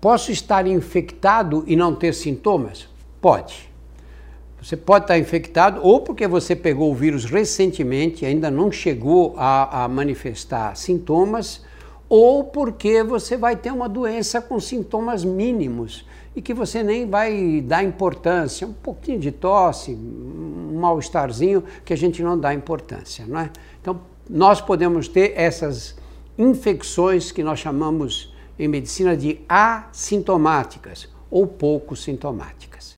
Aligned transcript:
Posso 0.00 0.30
estar 0.30 0.66
infectado 0.66 1.64
e 1.66 1.74
não 1.74 1.94
ter 1.94 2.14
sintomas? 2.14 2.88
Pode. 3.20 3.68
Você 4.62 4.76
pode 4.76 5.04
estar 5.04 5.18
infectado 5.18 5.80
ou 5.82 6.00
porque 6.00 6.26
você 6.26 6.54
pegou 6.54 6.90
o 6.90 6.94
vírus 6.94 7.24
recentemente, 7.24 8.24
ainda 8.24 8.50
não 8.50 8.70
chegou 8.70 9.34
a, 9.36 9.84
a, 9.84 9.88
manifestar 9.88 10.76
sintomas, 10.76 11.64
ou 12.08 12.44
porque 12.44 13.02
você 13.02 13.36
vai 13.36 13.56
ter 13.56 13.72
uma 13.72 13.88
doença 13.88 14.40
com 14.40 14.58
sintomas 14.58 15.24
mínimos 15.24 16.06
e 16.34 16.42
que 16.42 16.54
você 16.54 16.82
nem 16.82 17.08
vai 17.08 17.60
dar 17.60 17.84
importância, 17.84 18.66
um 18.66 18.72
pouquinho 18.72 19.18
de 19.18 19.32
tosse, 19.32 19.92
um 19.92 20.78
mal-estarzinho 20.78 21.62
que 21.84 21.92
a 21.92 21.96
gente 21.96 22.22
não 22.22 22.38
dá 22.38 22.54
importância, 22.54 23.24
não 23.26 23.40
é? 23.40 23.50
Então, 23.80 24.00
nós 24.28 24.60
podemos 24.60 25.08
ter 25.08 25.32
essas 25.36 25.96
infecções 26.36 27.32
que 27.32 27.42
nós 27.42 27.58
chamamos 27.58 28.32
em 28.58 28.68
medicina 28.68 29.16
de 29.16 29.40
assintomáticas 29.48 31.08
ou 31.30 31.46
pouco 31.46 31.94
sintomáticas. 31.94 32.78